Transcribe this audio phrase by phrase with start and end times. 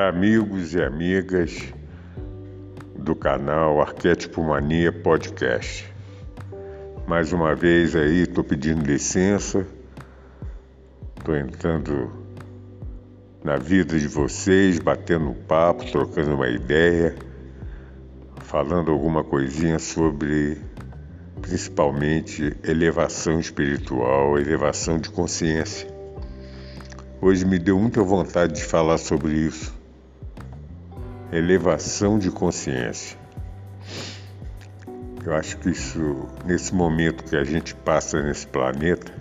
[0.00, 1.74] Olá, amigos e amigas
[2.96, 5.86] do canal Arquétipo Mania Podcast.
[7.06, 9.66] Mais uma vez aí, estou pedindo licença,
[11.18, 12.10] estou entrando
[13.44, 17.14] na vida de vocês, batendo um papo, trocando uma ideia,
[18.38, 20.56] falando alguma coisinha sobre
[21.42, 25.86] principalmente elevação espiritual, elevação de consciência.
[27.20, 29.78] Hoje me deu muita vontade de falar sobre isso.
[31.32, 33.18] Elevação de consciência.
[35.24, 39.12] Eu acho que isso, nesse momento que a gente passa nesse planeta,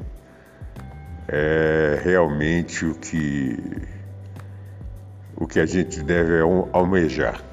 [1.28, 3.58] é realmente o que,
[5.36, 6.42] o que a gente deve
[6.74, 7.44] almejar.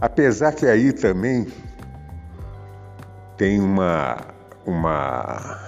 [0.00, 1.46] Apesar que aí também
[3.36, 4.18] tem uma,
[4.64, 5.60] uma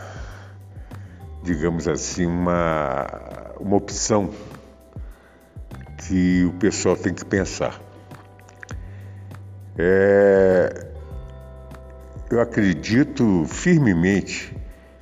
[1.42, 4.30] digamos assim, uma uma opção
[6.06, 7.80] que o pessoal tem que pensar.
[9.76, 10.86] É,
[12.30, 14.54] eu acredito firmemente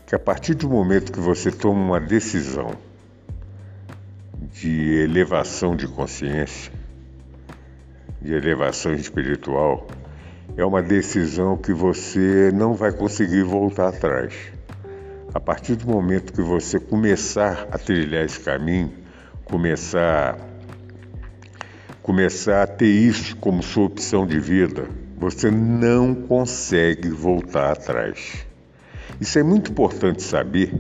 [0.07, 2.73] que a partir do momento que você toma uma decisão
[4.53, 6.73] de elevação de consciência,
[8.21, 9.87] de elevação espiritual,
[10.57, 14.35] é uma decisão que você não vai conseguir voltar atrás.
[15.35, 18.93] A partir do momento que você começar a trilhar esse caminho,
[19.45, 20.52] começar
[22.03, 28.45] começar a ter isso como sua opção de vida, você não consegue voltar atrás.
[29.21, 30.75] Isso é muito importante saber,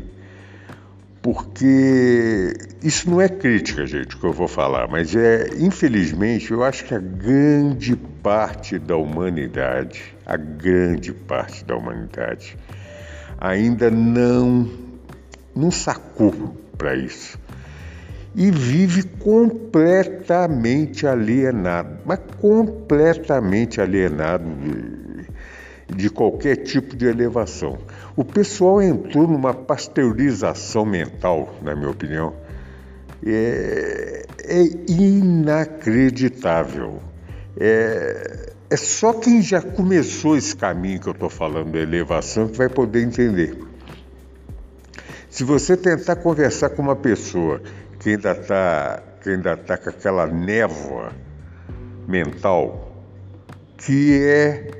[1.22, 2.52] porque
[2.82, 6.94] isso não é crítica, gente, que eu vou falar, mas é, infelizmente, eu acho que
[6.94, 12.56] a grande parte da humanidade, a grande parte da humanidade,
[13.38, 14.68] ainda não,
[15.54, 16.32] não sacou
[16.76, 17.38] para isso.
[18.34, 25.26] E vive completamente alienado, mas completamente alienado de,
[25.94, 27.78] de qualquer tipo de elevação.
[28.16, 32.32] O pessoal entrou numa pasteurização mental, na minha opinião,
[33.24, 37.00] é, é inacreditável.
[37.58, 42.56] É, é só quem já começou esse caminho que eu estou falando da elevação que
[42.56, 43.54] vai poder entender.
[45.32, 47.62] Se você tentar conversar com uma pessoa
[47.98, 51.10] que ainda está que ainda tá com aquela névoa
[52.06, 53.02] mental,
[53.78, 54.70] que é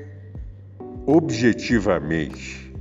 [1.07, 2.71] objetivamente,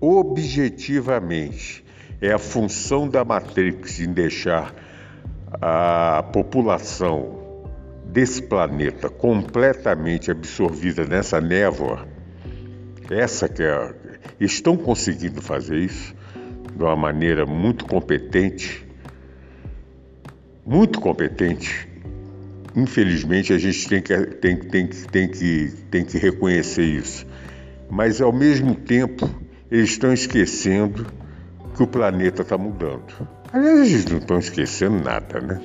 [0.00, 1.84] objetivamente,
[2.22, 4.74] é a função da Matrix em deixar
[5.60, 7.66] a população
[8.06, 12.08] desse planeta completamente absorvida nessa névoa,
[13.10, 13.94] essa que é,
[14.40, 16.16] estão conseguindo fazer isso
[16.78, 18.86] de uma maneira muito competente,
[20.64, 21.88] muito competente.
[22.76, 27.26] Infelizmente a gente tem que, tem, tem, tem, que, tem que reconhecer isso.
[27.90, 29.28] Mas ao mesmo tempo
[29.68, 31.04] eles estão esquecendo
[31.74, 33.28] que o planeta está mudando.
[33.52, 35.60] Aliás, eles não estão esquecendo nada, né?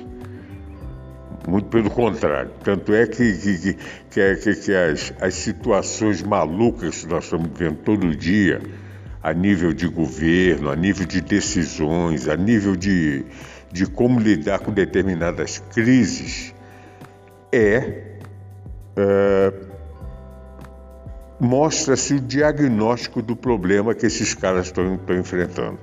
[1.46, 2.50] Muito pelo contrário.
[2.64, 3.74] Tanto é que, que,
[4.10, 8.60] que, que, que as, as situações malucas que nós estamos vendo todo dia,
[9.24, 13.24] a nível de governo, a nível de decisões, a nível de,
[13.72, 16.52] de como lidar com determinadas crises,
[17.50, 18.18] é,
[18.94, 19.50] é
[21.40, 25.78] mostra-se o diagnóstico do problema que esses caras estão enfrentando.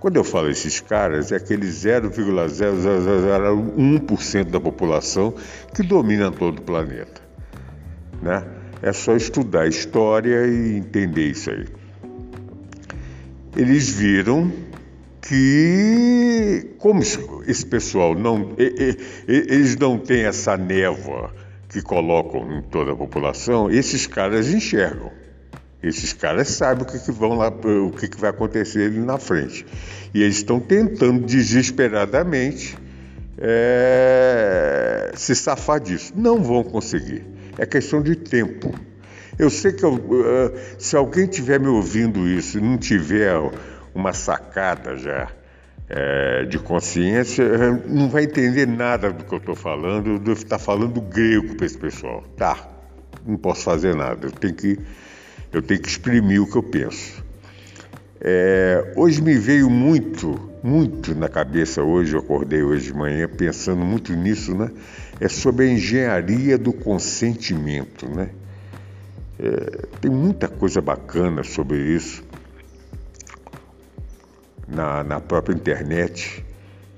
[0.00, 5.34] Quando eu falo esses caras, é aquele 0,0001% da população
[5.74, 7.20] que domina todo o planeta.
[8.22, 8.42] Né?
[8.80, 11.66] É só estudar a história e entender isso aí.
[13.56, 14.52] Eles viram
[15.22, 18.54] que, como esse pessoal não.
[19.26, 21.32] Eles não têm essa névoa
[21.68, 25.10] que colocam em toda a população, esses caras enxergam.
[25.82, 29.18] Esses caras sabem o que, que vão lá, o que, que vai acontecer ali na
[29.18, 29.64] frente.
[30.14, 32.76] E eles estão tentando desesperadamente
[33.38, 36.12] é, se safar disso.
[36.16, 37.24] Não vão conseguir.
[37.58, 38.72] É questão de tempo.
[39.38, 43.34] Eu sei que eu, uh, se alguém estiver me ouvindo isso e não tiver
[43.94, 45.30] uma sacada já
[45.88, 47.44] é, de consciência
[47.86, 50.10] não vai entender nada do que eu estou falando.
[50.10, 52.22] Eu devo estar falando grego para esse pessoal.
[52.36, 52.68] Tá,
[53.24, 54.26] não posso fazer nada.
[54.26, 54.78] Eu tenho que,
[55.52, 57.24] eu tenho que exprimir o que eu penso.
[58.20, 63.84] É, hoje me veio muito, muito na cabeça hoje, eu acordei hoje de manhã pensando
[63.84, 64.70] muito nisso, né?
[65.20, 68.30] É sobre a engenharia do consentimento, né?
[69.38, 72.24] É, tem muita coisa bacana sobre isso
[74.66, 76.44] na, na própria internet,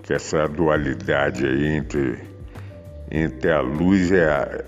[0.02, 2.18] que essa dualidade aí entre,
[3.10, 4.64] entre a luz e a,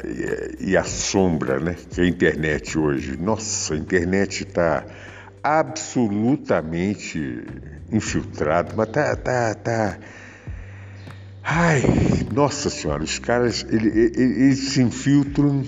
[0.61, 1.76] e a sombra, né?
[1.90, 3.17] Que é a internet hoje.
[3.17, 4.84] Nossa, a internet está
[5.43, 7.43] absolutamente
[7.90, 9.99] infiltrado, mas tá, tá, tá.
[11.43, 11.82] Ai,
[12.32, 15.64] nossa senhora, os caras eles, eles se infiltram.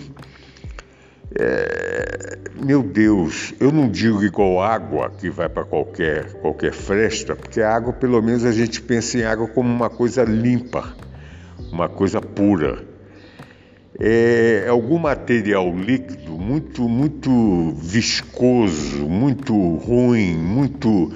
[1.38, 7.60] É, meu Deus, eu não digo igual água que vai para qualquer qualquer fresta, porque
[7.60, 10.94] a água pelo menos a gente pensa em água como uma coisa limpa,
[11.70, 12.92] uma coisa pura
[14.00, 21.12] é algum material líquido muito, muito viscoso, muito ruim, muito,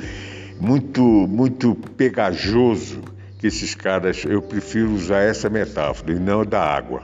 [0.61, 3.03] muito, muito pegajoso.
[3.39, 7.03] Que esses caras, eu prefiro usar essa metáfora e não da água,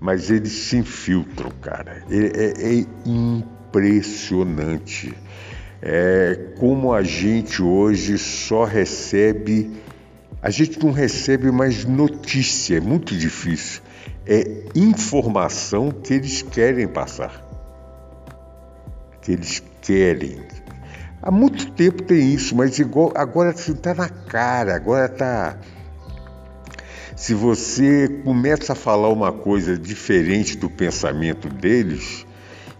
[0.00, 2.02] mas eles se infiltram, cara.
[2.10, 5.12] É, é, é impressionante.
[5.82, 9.70] É como a gente hoje só recebe,
[10.42, 13.82] a gente não recebe mais notícia, é muito difícil
[14.26, 17.42] é informação que eles querem passar.
[19.20, 20.40] Que eles querem.
[21.22, 25.58] Há muito tempo tem isso, mas igual agora está na cara, agora está.
[27.20, 32.24] Se você começa a falar uma coisa diferente do pensamento deles,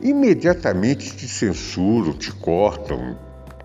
[0.00, 3.19] imediatamente te censuram, te cortam,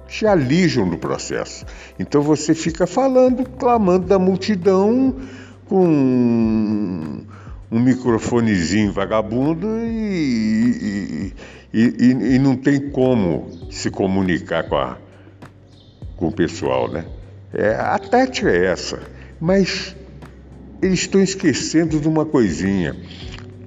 [0.06, 1.66] te alijam do processo.
[1.98, 5.16] Então você fica falando, clamando da multidão
[5.70, 7.24] com
[7.72, 11.32] um microfonezinho vagabundo e,
[11.74, 14.98] e, e, e, não tem como se comunicar com, a,
[16.18, 17.06] com o pessoal, né?
[17.54, 19.02] É, a tática é essa,
[19.40, 19.96] mas
[20.82, 22.96] eles estão esquecendo de uma coisinha.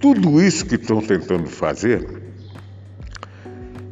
[0.00, 2.06] Tudo isso que estão tentando fazer,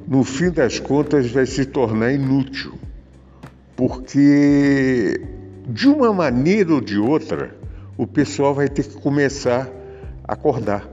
[0.06, 2.74] no fim das contas, vai se tornar inútil,
[3.74, 5.20] porque
[5.68, 7.56] de uma maneira ou de outra,
[7.96, 9.68] o pessoal vai ter que começar
[10.26, 10.88] acordar.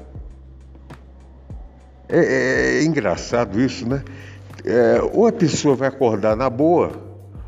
[2.08, 4.04] É, é, é engraçado isso, né?
[4.64, 6.92] É, ou a pessoa vai acordar na boa,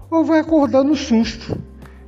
[0.10, 1.58] ou vai acordar no susto.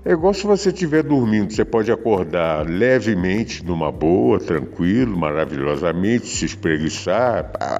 [0.07, 6.45] É igual se você estiver dormindo, você pode acordar levemente, numa boa, tranquilo, maravilhosamente, se
[6.45, 7.51] espreguiçar.
[7.51, 7.77] Pá.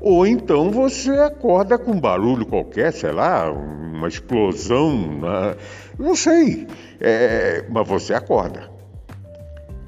[0.00, 5.56] Ou então você acorda com um barulho qualquer, sei lá, uma explosão, né?
[5.98, 6.68] não sei,
[7.00, 8.70] é, mas você acorda.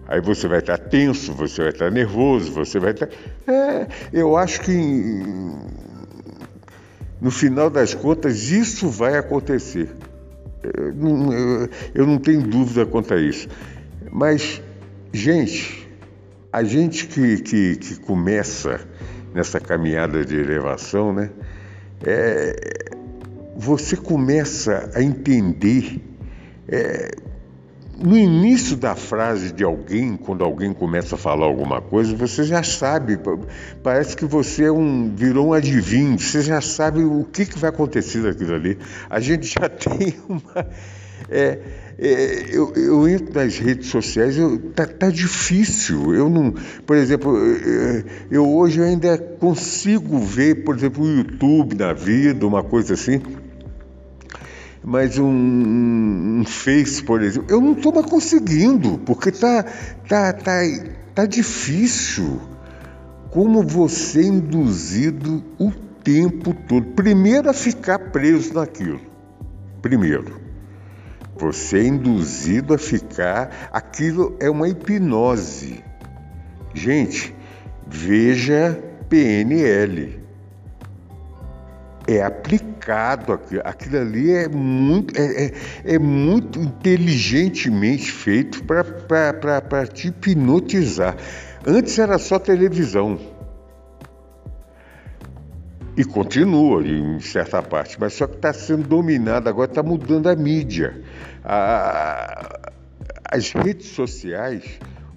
[0.08, 3.08] Aí você vai estar tenso, você vai estar nervoso, você vai estar.
[3.46, 4.72] É, eu acho que
[7.20, 9.88] no final das contas isso vai acontecer.
[11.94, 13.48] Eu não tenho dúvida quanto a isso.
[14.10, 14.62] Mas,
[15.12, 15.88] gente,
[16.52, 18.80] a gente que, que, que começa
[19.34, 21.30] nessa caminhada de elevação, né?
[22.06, 22.92] É,
[23.56, 26.00] você começa a entender
[26.68, 27.10] é,
[27.98, 32.62] no início da frase de alguém, quando alguém começa a falar alguma coisa, você já
[32.62, 33.18] sabe,
[33.82, 37.70] parece que você é um, virou um adivinho, você já sabe o que, que vai
[37.70, 38.78] acontecer daquilo ali.
[39.08, 40.66] A gente já tem uma.
[41.30, 41.58] É,
[41.96, 46.14] é, eu, eu, entro nas redes sociais, eu, tá, tá, difícil.
[46.14, 46.52] Eu não,
[46.84, 52.64] por exemplo, eu, eu hoje ainda consigo ver, por exemplo, o YouTube na vida, uma
[52.64, 53.22] coisa assim
[54.84, 55.30] mas um,
[56.40, 59.64] um Face, por exemplo, eu não estou mais conseguindo, porque tá,
[60.06, 60.60] tá, tá,
[61.14, 62.38] tá difícil.
[63.30, 66.86] Como você é induzido o tempo todo.
[66.92, 69.00] Primeiro a ficar preso naquilo.
[69.80, 70.40] Primeiro.
[71.36, 73.70] Você é induzido a ficar.
[73.72, 75.82] Aquilo é uma hipnose.
[76.74, 77.34] Gente,
[77.88, 80.23] veja PNL
[82.06, 85.52] é aplicado aquilo, aquilo ali é muito, é, é,
[85.94, 91.16] é muito inteligentemente feito para te hipnotizar.
[91.66, 93.18] Antes era só televisão.
[95.96, 100.34] E continua em certa parte, mas só que está sendo dominado, agora está mudando a
[100.34, 101.00] mídia.
[101.44, 102.72] A,
[103.30, 104.64] as redes sociais,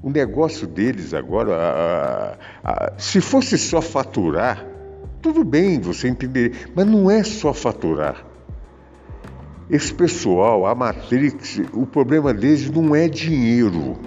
[0.03, 4.66] o negócio deles agora, a, a, se fosse só faturar,
[5.27, 8.25] tudo bem você entender, mas não é só faturar.
[9.69, 13.97] Esse pessoal, a Matrix, o problema deles não é dinheiro.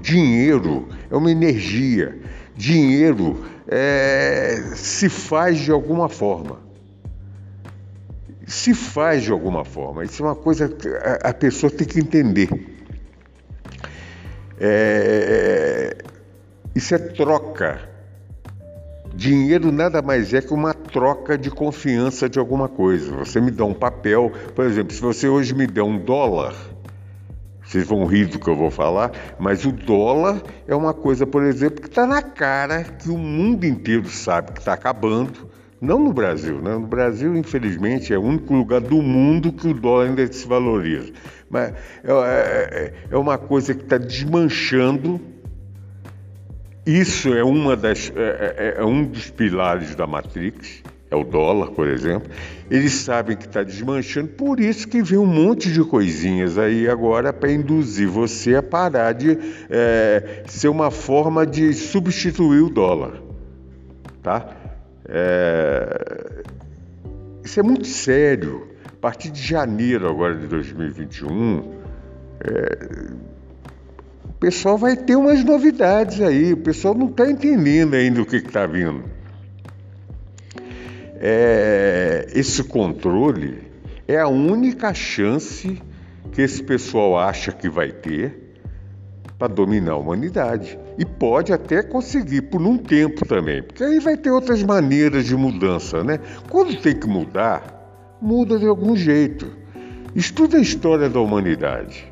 [0.00, 2.18] Dinheiro é uma energia.
[2.56, 6.60] Dinheiro é, se faz de alguma forma.
[8.46, 10.02] Se faz de alguma forma.
[10.02, 10.88] Isso é uma coisa que
[11.22, 12.48] a, pessoa tem que entender.
[14.58, 15.98] É,
[16.74, 17.87] isso é troca.
[19.14, 23.16] Dinheiro nada mais é que uma troca de confiança de alguma coisa.
[23.16, 26.54] Você me dá um papel, por exemplo, se você hoje me der um dólar,
[27.64, 31.42] vocês vão rir do que eu vou falar, mas o dólar é uma coisa, por
[31.42, 35.48] exemplo, que está na cara, que o mundo inteiro sabe que está acabando.
[35.80, 36.74] Não no Brasil, né?
[36.74, 41.12] No Brasil, infelizmente, é o único lugar do mundo que o dólar ainda se valoriza.
[41.48, 41.72] Mas
[42.02, 45.20] é, é, é uma coisa que está desmanchando
[46.88, 51.72] isso é, uma das, é, é, é um dos pilares da Matrix, é o dólar,
[51.72, 52.30] por exemplo.
[52.70, 57.30] Eles sabem que está desmanchando, por isso que vem um monte de coisinhas aí agora
[57.30, 63.20] para induzir você a parar de é, ser uma forma de substituir o dólar,
[64.22, 64.56] tá?
[65.06, 66.42] É,
[67.44, 68.66] isso é muito sério.
[68.86, 71.72] A partir de janeiro agora de 2021,
[72.40, 73.28] é,
[74.38, 78.36] o pessoal vai ter umas novidades aí, o pessoal não está entendendo ainda o que
[78.36, 79.02] está vindo.
[81.16, 83.58] É, esse controle
[84.06, 85.82] é a única chance
[86.30, 88.54] que esse pessoal acha que vai ter
[89.36, 90.78] para dominar a humanidade.
[90.96, 95.34] E pode até conseguir por um tempo também, porque aí vai ter outras maneiras de
[95.34, 96.20] mudança, né?
[96.48, 99.50] Quando tem que mudar, muda de algum jeito.
[100.14, 102.07] Estuda a história da humanidade.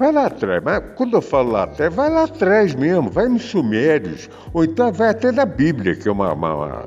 [0.00, 3.42] Vai lá atrás, mas quando eu falo lá atrás, vai lá atrás mesmo, vai nos
[3.42, 6.84] Sumérios, ou então vai até na Bíblia, que é uma, uma, uma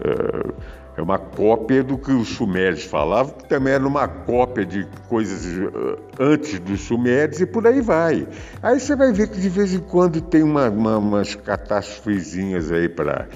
[0.00, 4.84] é, é uma cópia do que os Sumérios falavam, que também era uma cópia de
[5.08, 8.26] coisas uh, antes dos Sumérios e por aí vai.
[8.60, 12.88] Aí você vai ver que de vez em quando tem uma, uma, umas catástrofezinhas aí
[12.88, 13.28] para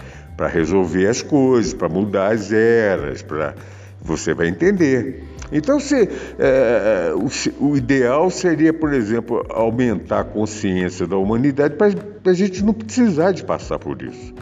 [0.48, 3.54] resolver as coisas, para mudar as eras, para
[4.02, 5.29] você vai entender.
[5.52, 11.88] Então, se, é, o, o, ideal seria, por exemplo, aumentar a consciência da humanidade para
[12.30, 14.32] a gente não precisar de passar por isso.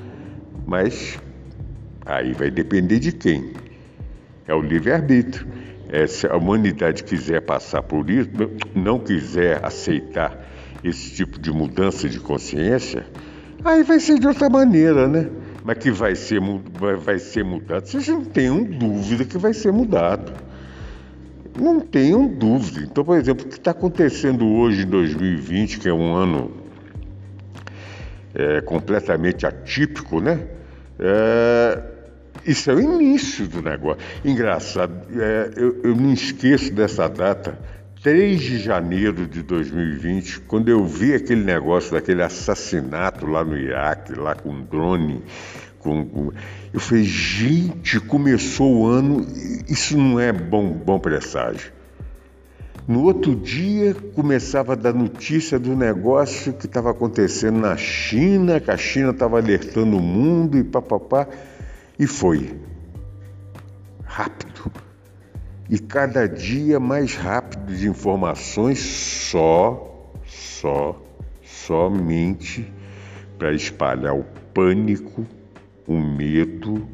[0.67, 1.19] Mas
[2.05, 3.53] aí vai depender de quem.
[4.47, 5.47] É o livre-arbítrio.
[5.91, 8.29] É, se a humanidade quiser passar por isso,
[8.75, 10.47] não quiser aceitar
[10.85, 13.07] esse tipo de mudança de consciência,
[13.65, 15.31] aí vai ser de outra maneira, né?
[15.65, 16.41] Mas que vai ser,
[17.03, 20.48] vai, ser mudado, vocês não tenham dúvida que vai ser mudado.
[21.61, 22.81] Não tenham dúvida.
[22.81, 26.53] Então, por exemplo, o que está acontecendo hoje em 2020, que é um ano
[28.35, 30.41] é, completamente atípico, né?
[30.99, 31.83] É,
[32.47, 34.03] isso é o início do negócio.
[34.25, 37.59] Engraçado, é, eu, eu não esqueço dessa data,
[38.03, 44.15] 3 de janeiro de 2020, quando eu vi aquele negócio daquele assassinato lá no Iraque,
[44.15, 45.23] lá com drone,
[46.73, 49.27] Eu falei, gente, começou o ano,
[49.69, 51.73] isso não é bom, bom presságio.
[52.87, 58.71] No outro dia começava a dar notícia do negócio que estava acontecendo na China, que
[58.71, 61.29] a China estava alertando o mundo e papapá,
[61.99, 62.59] e foi.
[64.05, 64.73] Rápido.
[65.69, 70.99] E cada dia mais rápido de informações, só, só,
[71.43, 72.73] somente
[73.39, 75.27] para espalhar o pânico
[75.89, 76.87] o medo,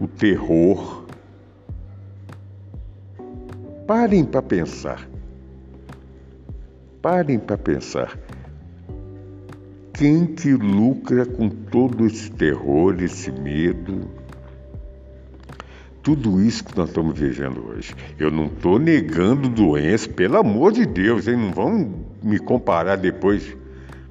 [0.00, 1.04] o terror.
[3.86, 5.08] Parem para pensar.
[7.02, 8.16] Parem para pensar.
[9.92, 14.08] Quem que lucra com todo esse terror, esse medo?
[16.02, 17.94] Tudo isso que nós estamos vivendo hoje.
[18.18, 21.36] Eu não estou negando doença, pelo amor de Deus, hein?
[21.36, 23.56] não vão me comparar depois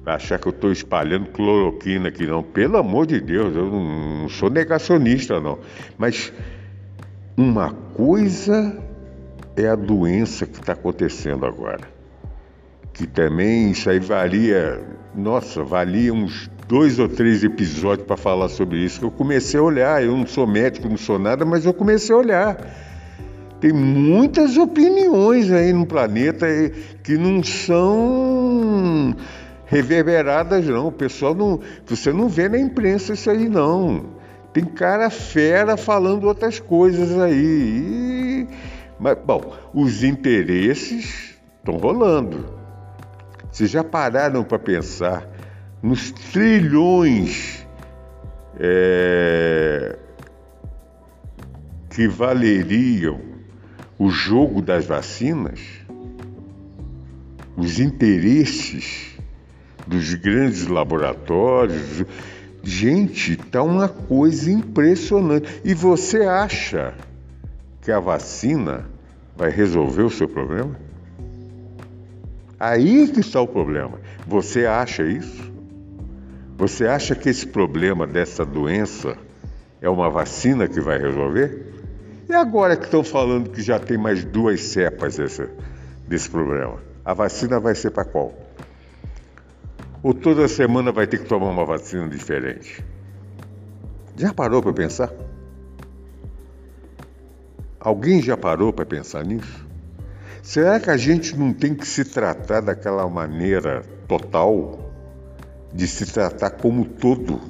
[0.04, 2.42] achar que eu estou espalhando cloroquina aqui, não.
[2.42, 5.58] Pelo amor de Deus, eu não, sou negacionista, não.
[5.96, 6.32] Mas
[7.36, 8.76] uma coisa
[9.56, 11.88] é a doença que está acontecendo agora.
[12.92, 14.82] Que também isso aí valia,
[15.14, 19.04] nossa, valia uns dois ou três episódios para falar sobre isso.
[19.04, 22.18] Eu comecei a olhar, eu não sou médico, não sou nada, mas eu comecei a
[22.18, 22.56] olhar.
[23.60, 26.46] Tem muitas opiniões aí no planeta
[27.02, 29.14] que não são
[29.72, 30.88] reverberadas, não.
[30.88, 31.58] O pessoal não.
[31.86, 34.04] Você não vê na imprensa isso aí, não.
[34.52, 37.32] Tem cara fera falando outras coisas aí.
[37.34, 38.48] E...
[39.00, 42.54] Mas, bom, os interesses estão rolando.
[43.50, 45.26] Vocês já pararam para pensar
[45.82, 47.66] nos trilhões
[48.60, 49.98] é,
[51.88, 53.20] que valeriam
[53.98, 55.60] o jogo das vacinas,
[57.56, 59.11] os interesses
[59.86, 62.04] dos grandes laboratórios.
[62.62, 65.60] Gente, tá uma coisa impressionante.
[65.64, 66.94] E você acha
[67.80, 68.86] que a vacina
[69.36, 70.76] vai resolver o seu problema?
[72.58, 73.98] Aí que está o problema.
[74.26, 75.50] Você acha isso?
[76.56, 79.16] Você acha que esse problema dessa doença
[79.80, 81.72] é uma vacina que vai resolver?
[82.28, 85.48] E agora que estão falando que já tem mais duas cepas desse,
[86.06, 86.76] desse problema?
[87.04, 88.32] A vacina vai ser para qual?
[90.02, 92.84] Ou toda semana vai ter que tomar uma vacina diferente?
[94.16, 95.12] Já parou para pensar?
[97.78, 99.66] Alguém já parou para pensar nisso?
[100.42, 104.90] Será que a gente não tem que se tratar daquela maneira total,
[105.72, 107.40] de se tratar como todo?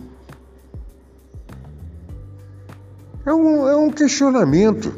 [3.25, 4.95] É um, é um questionamento.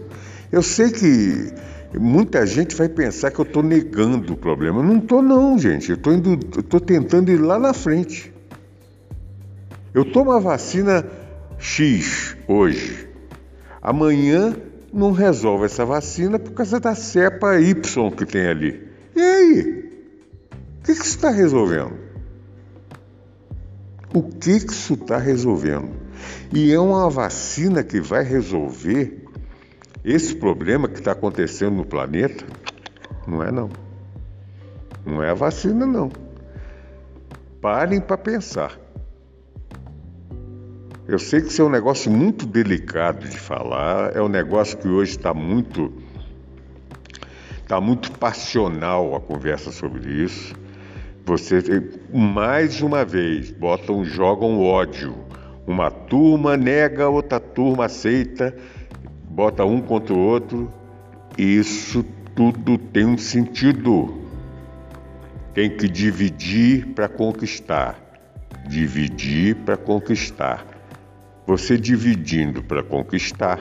[0.51, 1.55] Eu sei que
[1.99, 4.83] muita gente vai pensar que eu estou negando o problema.
[4.83, 5.91] Não estou não, gente.
[5.91, 8.33] Eu estou tentando ir lá na frente.
[9.93, 11.07] Eu tomo a vacina
[11.59, 13.09] X hoje.
[13.81, 14.57] Amanhã
[14.93, 18.89] não resolve essa vacina por causa da cepa Y que tem ali.
[19.15, 19.91] E aí?
[20.81, 21.93] O que, que isso está resolvendo?
[24.13, 25.91] O que, que isso está resolvendo?
[26.53, 29.24] E é uma vacina que vai resolver
[30.05, 32.45] esse problema que está acontecendo no planeta?
[33.27, 33.71] Não é não.
[35.05, 36.11] Não é a vacina não.
[37.61, 38.79] Parem para pensar.
[41.07, 44.89] Eu sei que isso é um negócio muito delicado de falar, é um negócio que
[44.89, 45.93] hoje está muito
[47.59, 50.55] está muito passional a conversa sobre isso.
[51.25, 51.63] Você
[52.13, 55.15] mais uma vez botam, jogam ódio.
[55.67, 58.55] Uma turma nega, outra turma aceita,
[59.35, 60.73] bota um contra o outro.
[61.37, 62.05] Isso
[62.37, 64.23] tudo tem um sentido.
[65.53, 67.99] Tem que dividir para conquistar.
[68.69, 70.65] Dividir para conquistar.
[71.47, 73.61] Você dividindo para conquistar,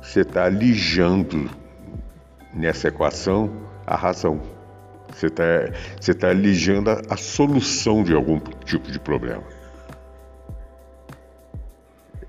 [0.00, 1.48] você está alijando
[2.52, 3.52] nessa equação
[3.86, 4.40] a razão.
[5.12, 5.44] Você está
[6.00, 9.44] você tá alijando a, a solução de algum tipo de problema.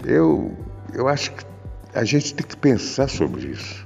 [0.06, 0.56] Eu,
[0.94, 1.53] eu acho que
[1.94, 3.86] a gente tem que pensar sobre isso.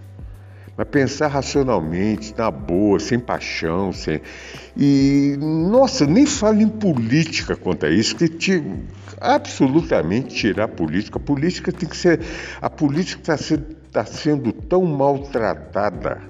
[0.77, 4.21] Mas pensar racionalmente, na boa, sem paixão, sem.
[4.77, 8.63] E, nossa, nem falo em política quanto a isso, que te,
[9.19, 11.17] absolutamente tirar a política.
[11.17, 12.21] A política tem que ser.
[12.61, 16.21] A política está sendo, tá sendo tão maltratada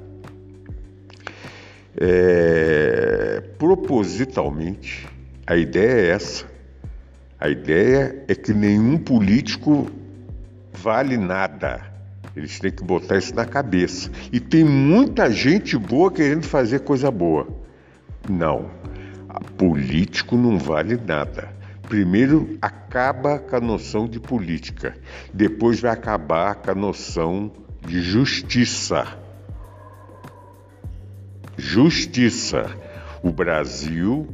[1.97, 5.07] é, propositalmente.
[5.45, 6.45] A ideia é essa.
[7.37, 9.91] A ideia é que nenhum político
[10.81, 11.81] vale nada.
[12.35, 14.11] Eles têm que botar isso na cabeça.
[14.31, 17.47] E tem muita gente boa querendo fazer coisa boa.
[18.29, 18.69] Não.
[19.57, 21.55] Político não vale nada.
[21.81, 24.97] Primeiro acaba com a noção de política,
[25.33, 27.51] depois vai acabar com a noção
[27.85, 29.07] de justiça.
[31.57, 32.69] Justiça.
[33.23, 34.27] O Brasil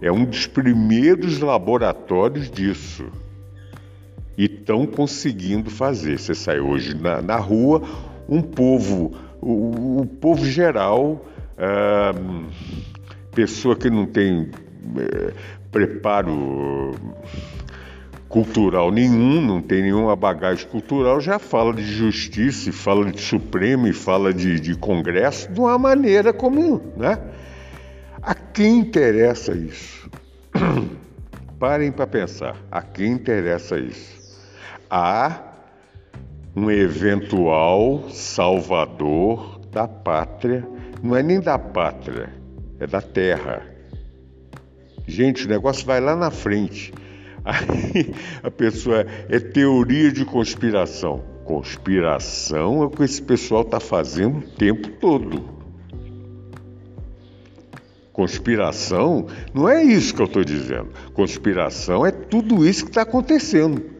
[0.00, 3.10] é um dos primeiros laboratórios disso
[4.36, 6.18] e estão conseguindo fazer.
[6.18, 7.82] Você sai hoje na, na rua,
[8.28, 11.24] um povo, o, o povo geral,
[13.34, 14.50] pessoa que não tem
[14.98, 15.32] é,
[15.70, 16.94] preparo
[18.28, 23.92] cultural nenhum, não tem nenhuma bagagem cultural, já fala de justiça, fala de Supremo e
[23.92, 27.18] fala de, de Congresso de uma maneira comum, né?
[28.20, 30.10] A quem interessa isso?
[31.58, 34.15] Parem para pensar, a quem interessa isso?
[34.90, 35.42] A
[36.54, 40.66] um eventual salvador da pátria,
[41.02, 42.32] não é nem da pátria,
[42.80, 43.62] é da terra.
[45.06, 46.92] Gente, o negócio vai lá na frente.
[47.44, 51.22] Aí a pessoa é teoria de conspiração.
[51.44, 55.56] Conspiração é o que esse pessoal está fazendo o tempo todo.
[58.12, 60.88] Conspiração não é isso que eu estou dizendo.
[61.12, 63.95] Conspiração é tudo isso que está acontecendo.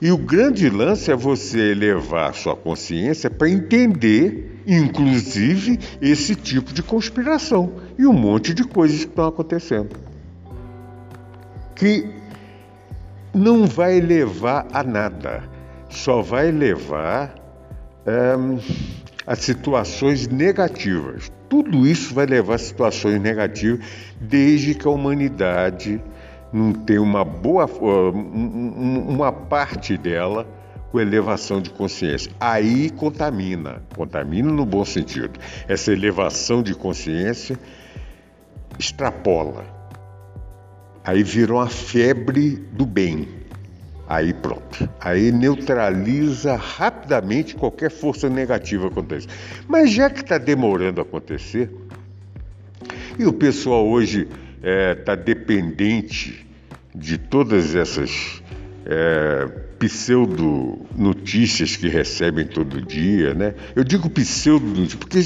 [0.00, 6.82] E o grande lance é você elevar sua consciência para entender, inclusive, esse tipo de
[6.82, 9.96] conspiração e um monte de coisas que estão acontecendo.
[11.74, 12.08] Que
[13.34, 15.44] não vai levar a nada,
[15.88, 17.34] só vai levar
[18.06, 18.58] um,
[19.26, 21.32] a situações negativas.
[21.48, 23.84] Tudo isso vai levar a situações negativas
[24.20, 26.00] desde que a humanidade
[26.54, 30.46] não tem uma boa uma parte dela
[30.92, 32.30] com elevação de consciência.
[32.38, 35.40] Aí contamina, contamina no bom sentido.
[35.66, 37.58] Essa elevação de consciência
[38.78, 39.64] extrapola.
[41.04, 43.28] Aí virou uma febre do bem.
[44.06, 44.88] Aí pronto.
[45.00, 49.26] Aí neutraliza rapidamente qualquer força negativa aconteça.
[49.66, 51.68] Mas já que está demorando a acontecer,
[53.18, 54.28] e o pessoal hoje
[54.64, 56.46] está é, tá dependente
[56.94, 58.42] de todas essas
[58.86, 59.46] é,
[59.78, 63.54] pseudo-notícias que recebem todo dia, né?
[63.76, 65.18] Eu digo pseudo-notícia porque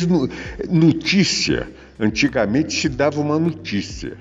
[0.68, 1.68] notícia,
[2.01, 4.16] antigamente te dava uma notícia.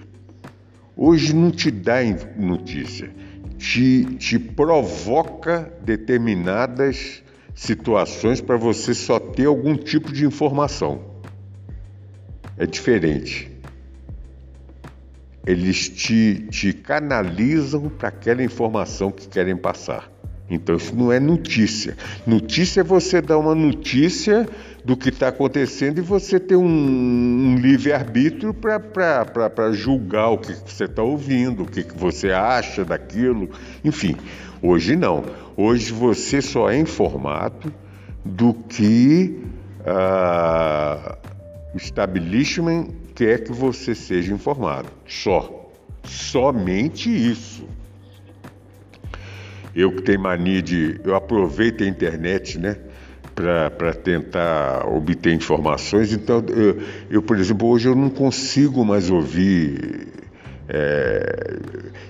[0.95, 1.97] Hoje não te dá
[2.37, 3.09] notícia,
[3.57, 7.23] te, te provoca determinadas
[7.55, 11.17] situações para você só ter algum tipo de informação.
[12.55, 13.56] É diferente
[15.47, 20.11] eles te, te canalizam para aquela informação que querem passar.
[20.49, 21.95] Então isso não é notícia.
[22.25, 24.47] Notícia é você dar uma notícia
[24.83, 30.83] do que está acontecendo e você ter um, um livre-arbítrio para julgar o que você
[30.83, 33.49] está ouvindo, o que, que você acha daquilo.
[33.85, 34.17] Enfim,
[34.61, 35.23] hoje não.
[35.55, 37.73] Hoje você só é informado
[38.23, 39.39] do que
[39.81, 41.17] uh,
[41.73, 44.89] o establishment quer que você seja informado.
[45.07, 45.71] Só.
[46.03, 47.67] Somente isso.
[49.75, 51.01] Eu que tenho mania de.
[51.03, 52.77] Eu aproveito a internet, né?
[53.35, 56.13] Para tentar obter informações.
[56.13, 60.07] Então, eu, eu, por exemplo, hoje eu não consigo mais ouvir
[60.69, 61.57] é,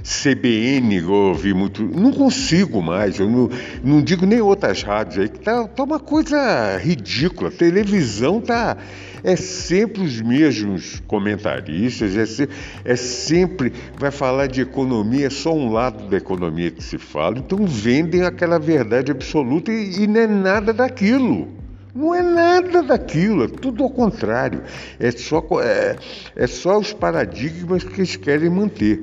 [0.03, 1.83] CBN, eu ouvi muito.
[1.83, 3.49] Não consigo mais, eu não,
[3.83, 7.49] não digo nem outras rádios aí, que tá, tá uma coisa ridícula.
[7.49, 8.77] Televisão tá
[9.23, 12.49] é sempre os mesmos comentaristas, é, se,
[12.83, 17.37] é sempre, vai falar de economia, é só um lado da economia que se fala,
[17.39, 21.55] então vendem aquela verdade absoluta e, e não é nada daquilo.
[21.95, 24.61] Não é nada daquilo, é tudo ao contrário.
[24.99, 25.95] É só, é,
[26.35, 29.01] é só os paradigmas que eles querem manter.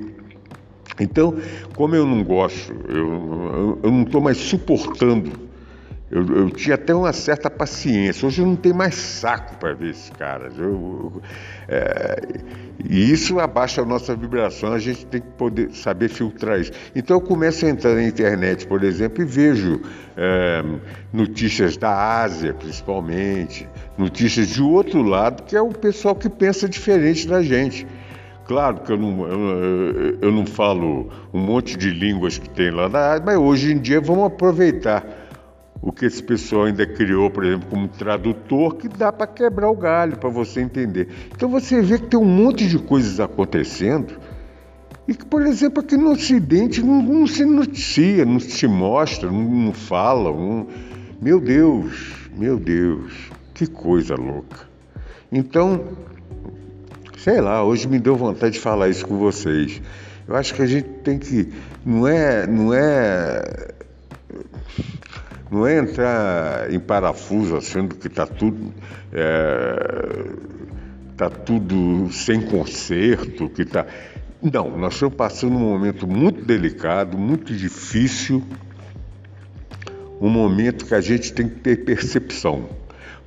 [1.01, 1.37] Então,
[1.75, 5.33] como eu não gosto, eu, eu, eu não estou mais suportando
[6.15, 8.25] eu, eu, tinha até uma certa paciência.
[8.25, 10.57] Hoje eu não tenho mais saco para ver esses caras.
[10.57, 11.21] Eu,
[11.67, 12.23] é,
[12.89, 14.73] e isso abaixa a nossa vibração.
[14.73, 16.71] A gente tem que poder saber filtrar isso.
[16.95, 19.81] Então eu começo a entrar na internet, por exemplo, e vejo
[20.17, 20.63] é,
[21.13, 27.27] notícias da Ásia, principalmente, notícias de outro lado, que é o pessoal que pensa diferente
[27.27, 27.89] da gente.
[28.45, 32.89] Claro que eu não, eu, eu não falo um monte de línguas que tem lá
[32.89, 35.24] na Ásia, mas hoje em dia vamos aproveitar
[35.87, 39.77] o que esse pessoal ainda criou, por exemplo, como tradutor, que dá para quebrar o
[39.77, 41.09] galho, para você entender.
[41.37, 44.19] Então você vê que tem um monte de coisas acontecendo
[45.07, 49.43] e que, por exemplo, aqui no Ocidente não, não se noticia, não se mostra, não,
[49.43, 50.31] não fala.
[50.31, 50.67] Não...
[51.21, 53.13] Meu Deus, meu Deus,
[53.53, 54.67] que coisa louca.
[55.31, 55.85] Então,
[57.19, 59.83] sei lá, hoje me deu vontade de falar isso com vocês.
[60.27, 61.53] Eu acho que a gente tem que.
[61.85, 62.47] Não é.
[62.47, 63.75] Não é
[65.55, 68.75] não é entrar em parafuso achando que está tudo,
[69.13, 70.27] é,
[71.17, 73.87] tá tudo sem conserto, que está.
[74.43, 78.43] Não, nós estamos passando um momento muito delicado, muito difícil,
[80.21, 82.69] um momento que a gente tem que ter percepção.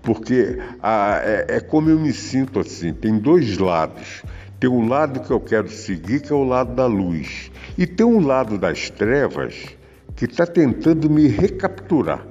[0.01, 4.21] Porque a, é, é como eu me sinto assim, tem dois lados.
[4.59, 7.51] Tem um lado que eu quero seguir, que é o lado da luz.
[7.77, 9.76] E tem um lado das trevas
[10.17, 12.25] que está tentando me recapturar.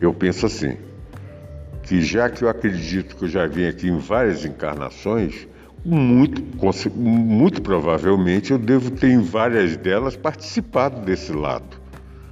[0.00, 0.76] Eu penso assim,
[1.82, 5.48] que já que eu acredito que eu já vim aqui em várias encarnações,
[5.84, 6.40] muito,
[6.94, 11.76] muito provavelmente eu devo ter em várias delas participado desse lado,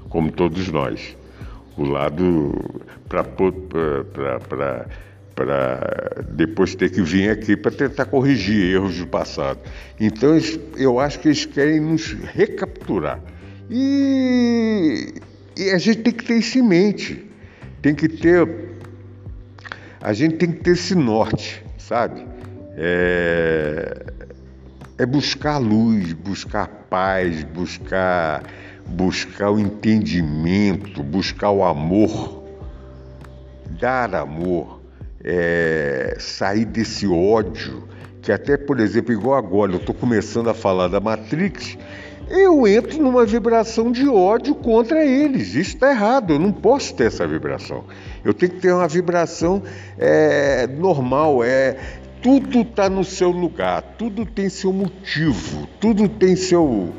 [0.08, 1.16] como todos nós.
[1.76, 2.52] O lado
[3.08, 3.24] para
[6.30, 9.58] depois ter que vir aqui para tentar corrigir erros do passado.
[9.98, 10.38] Então
[10.76, 13.20] eu acho que eles querem nos recapturar.
[13.70, 15.14] E,
[15.56, 17.24] e a gente tem que ter isso em mente.
[17.82, 18.48] Tem que ter.
[20.00, 22.26] A gente tem que ter esse norte, sabe?
[22.76, 24.06] É,
[24.98, 28.42] é buscar luz, buscar paz, buscar,
[28.86, 32.44] buscar o entendimento, buscar o amor,
[33.80, 34.73] dar amor,
[35.24, 37.88] é, sair desse ódio,
[38.20, 41.76] que até, por exemplo, igual agora, eu estou começando a falar da Matrix
[42.28, 45.48] eu entro numa vibração de ódio contra eles.
[45.54, 47.84] Isso está errado, eu não posso ter essa vibração.
[48.24, 49.62] Eu tenho que ter uma vibração
[49.98, 51.76] é, normal, é,
[52.22, 56.94] tudo está no seu lugar, tudo tem seu motivo, tudo tem seu,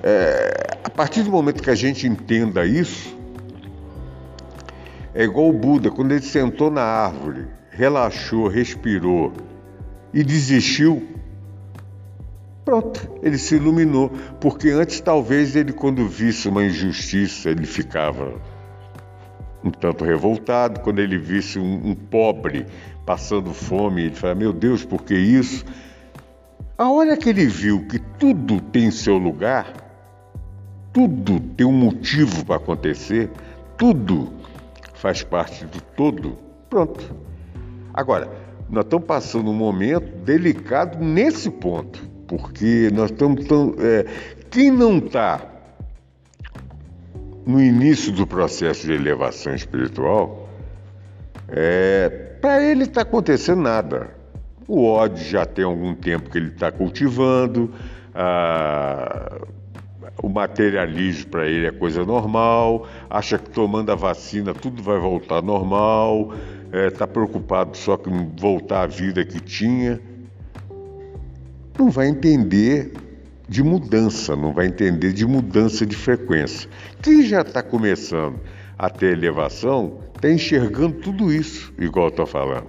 [0.00, 3.16] É, a partir do momento que a gente entenda isso,
[5.12, 7.46] é igual o Buda, quando ele sentou na árvore,
[7.78, 9.32] relaxou, respirou
[10.12, 11.06] e desistiu.
[12.64, 14.10] Pronto, ele se iluminou,
[14.40, 18.34] porque antes talvez ele quando visse uma injustiça, ele ficava
[19.62, 22.66] um tanto revoltado, quando ele visse um, um pobre
[23.06, 25.64] passando fome, ele fala: "Meu Deus, por que isso?"
[26.76, 29.72] A hora que ele viu que tudo tem seu lugar,
[30.92, 33.30] tudo tem um motivo para acontecer,
[33.76, 34.32] tudo
[34.94, 36.36] faz parte do todo,
[36.68, 37.27] pronto.
[37.98, 38.30] Agora,
[38.70, 43.74] nós estamos passando um momento delicado nesse ponto, porque nós estamos tão.
[43.76, 44.06] É,
[44.48, 45.44] quem não está
[47.44, 50.48] no início do processo de elevação espiritual,
[51.48, 52.08] é,
[52.40, 54.10] para ele está acontecendo nada.
[54.68, 57.74] O ódio já tem algum tempo que ele está cultivando,
[58.14, 59.40] a,
[60.22, 65.42] o materialismo para ele é coisa normal, acha que tomando a vacina tudo vai voltar
[65.42, 66.32] normal,
[66.68, 70.00] está é, tá preocupado só com voltar à vida que tinha.
[71.78, 72.92] Não vai entender
[73.48, 76.68] de mudança, não vai entender de mudança de frequência.
[77.00, 78.38] Quem já está começando
[78.76, 82.66] a ter elevação, está enxergando tudo isso, igual eu estou falando.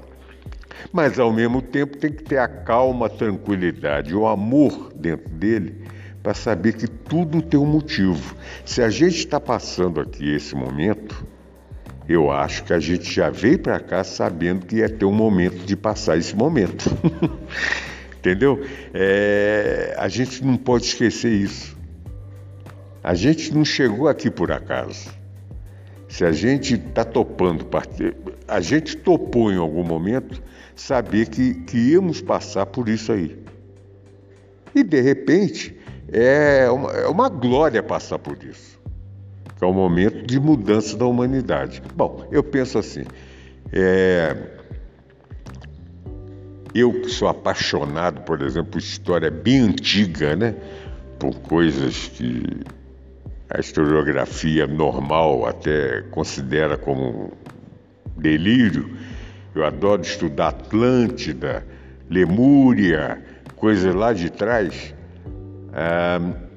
[0.93, 5.75] Mas ao mesmo tempo tem que ter a calma, a tranquilidade, o amor dentro dele
[6.23, 8.35] para saber que tudo tem um motivo.
[8.65, 11.25] Se a gente está passando aqui esse momento,
[12.09, 15.63] eu acho que a gente já veio para cá sabendo que ia ter um momento
[15.63, 16.89] de passar esse momento.
[18.17, 18.65] Entendeu?
[18.93, 21.77] É, a gente não pode esquecer isso.
[23.03, 25.09] A gente não chegou aqui por acaso.
[26.07, 27.67] Se a gente está topando,
[28.47, 30.41] a gente topou em algum momento
[30.75, 33.37] saber que, que íamos passar por isso aí.
[34.73, 35.77] E de repente
[36.11, 38.78] é uma, é uma glória passar por isso,
[39.59, 41.83] que é um momento de mudança da humanidade.
[41.93, 43.03] Bom, eu penso assim,
[43.73, 44.33] é,
[46.73, 50.55] eu que sou apaixonado, por exemplo, por história bem antiga, né?
[51.19, 52.41] Por coisas que
[53.49, 57.33] a historiografia normal até considera como
[58.15, 58.97] delírio.
[59.53, 61.65] Eu adoro estudar Atlântida,
[62.09, 63.21] Lemúria,
[63.57, 64.95] coisas lá de trás.
[65.73, 66.48] Ah,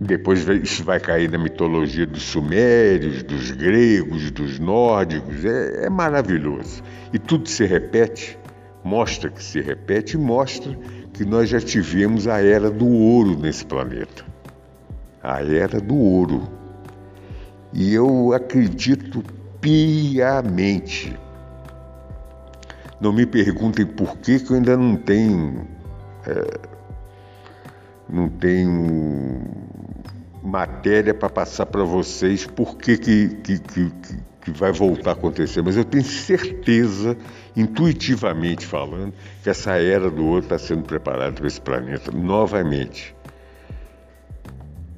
[0.00, 6.82] depois isso vai cair na mitologia dos sumérios, dos gregos, dos nórdicos, é, é, maravilhoso.
[7.12, 8.38] E tudo se repete,
[8.84, 10.78] mostra que se repete e mostra
[11.12, 14.24] que nós já tivemos a era do ouro nesse planeta.
[15.20, 16.48] A era do ouro.
[17.72, 19.24] E eu acredito
[19.60, 21.12] piamente.
[23.00, 25.66] Não me perguntem por que, que eu ainda não tenho.
[26.24, 26.58] É,
[28.08, 29.67] não tenho
[30.42, 33.92] matéria para passar para vocês por que, que, que, que,
[34.40, 37.16] que vai voltar a acontecer, mas eu tenho certeza,
[37.56, 43.14] intuitivamente falando, que essa era do ouro está sendo preparada para esse planeta novamente.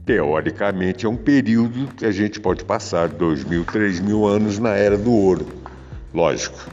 [0.04, 4.70] Teoricamente, é um período que a gente pode passar dois mil, três mil anos na
[4.70, 5.46] era do ouro,
[6.12, 6.68] lógico,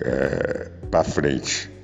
[0.00, 1.75] é, para frente.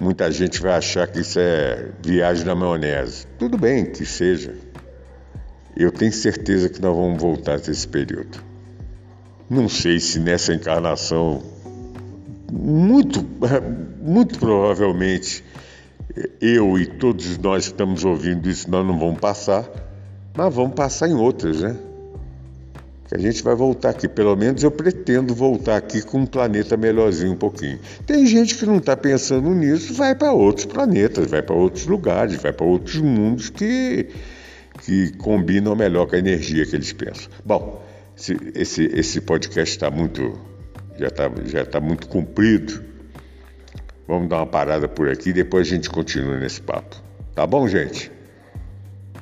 [0.00, 3.26] Muita gente vai achar que isso é viagem na maionese.
[3.38, 4.54] Tudo bem que seja.
[5.76, 8.38] Eu tenho certeza que nós vamos voltar a esse período.
[9.50, 11.42] Não sei se nessa encarnação,
[12.52, 13.24] muito,
[14.00, 15.44] muito provavelmente,
[16.40, 19.68] eu e todos nós que estamos ouvindo isso, nós não vamos passar,
[20.36, 21.76] mas vamos passar em outras, né?
[23.08, 24.06] Que a gente vai voltar aqui.
[24.06, 27.78] Pelo menos eu pretendo voltar aqui com um planeta melhorzinho um pouquinho.
[28.06, 32.36] Tem gente que não está pensando nisso, vai para outros planetas, vai para outros lugares,
[32.36, 34.08] vai para outros mundos que,
[34.84, 37.30] que combinam melhor com a energia que eles pensam.
[37.44, 37.82] Bom,
[38.16, 40.38] esse, esse, esse podcast está muito.
[40.98, 42.86] já está já tá muito comprido.
[44.06, 46.96] Vamos dar uma parada por aqui, depois a gente continua nesse papo.
[47.34, 48.10] Tá bom, gente?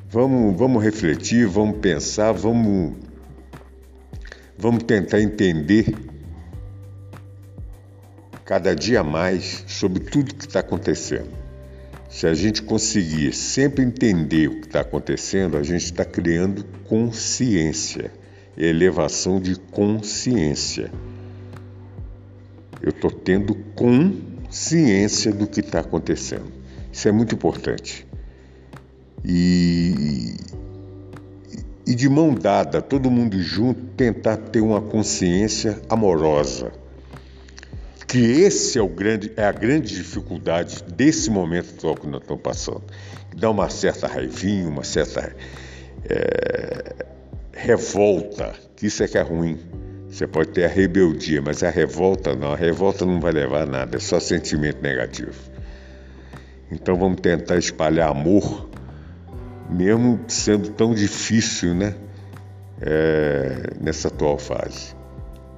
[0.08, 3.05] Vamos, vamos refletir, vamos pensar, vamos
[4.58, 5.94] Vamos tentar entender
[8.44, 11.28] cada dia mais sobre tudo que está acontecendo.
[12.08, 18.10] Se a gente conseguir sempre entender o que está acontecendo, a gente está criando consciência,
[18.56, 20.90] elevação de consciência.
[22.80, 26.50] Eu estou tendo consciência do que está acontecendo.
[26.90, 28.06] Isso é muito importante.
[29.22, 30.34] E
[31.86, 36.72] e de mão dada, todo mundo junto, tentar ter uma consciência amorosa.
[38.08, 42.42] que esse é o grande é a grande dificuldade desse momento atual que nós estamos
[42.42, 42.82] passando.
[43.36, 45.34] Dá uma certa raivinha, uma certa
[46.08, 47.06] é,
[47.52, 49.58] revolta, que isso é que é ruim.
[50.08, 52.52] Você pode ter a rebeldia, mas a revolta não.
[52.52, 55.34] A revolta não vai levar a nada, é só sentimento negativo.
[56.70, 58.68] Então vamos tentar espalhar amor,
[59.68, 61.94] mesmo sendo tão difícil, né?
[62.80, 64.94] É, nessa atual fase.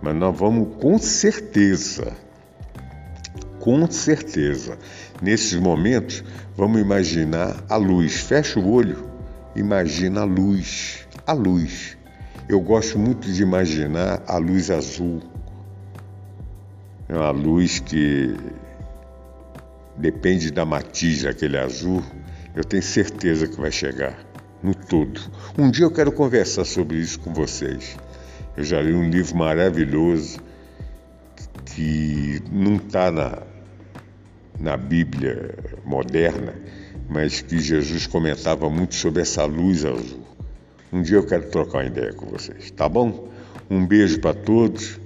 [0.01, 2.13] Mas nós vamos com certeza,
[3.59, 4.79] com certeza,
[5.21, 6.23] nesses momentos,
[6.57, 8.21] vamos imaginar a luz.
[8.21, 9.09] Fecha o olho,
[9.57, 11.97] imagina a luz, a luz.
[12.49, 15.21] Eu gosto muito de imaginar a luz azul.
[17.09, 18.37] É uma luz que
[19.97, 22.03] depende da matiz daquele azul.
[22.55, 24.19] Eu tenho certeza que vai chegar
[24.63, 25.21] no todo.
[25.57, 27.97] Um dia eu quero conversar sobre isso com vocês.
[28.57, 30.41] Eu já li um livro maravilhoso
[31.67, 33.43] que não está na,
[34.59, 36.55] na Bíblia moderna,
[37.09, 40.27] mas que Jesus comentava muito sobre essa luz azul.
[40.93, 43.29] Um dia eu quero trocar uma ideia com vocês, tá bom?
[43.71, 44.99] Um beijo para todos.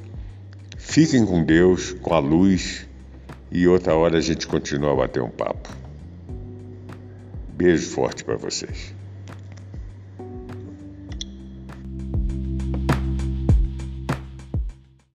[0.78, 2.87] Fiquem com Deus, com a luz
[3.50, 5.82] e outra hora a gente continua a bater um papo.
[7.62, 8.92] Beijo forte para vocês.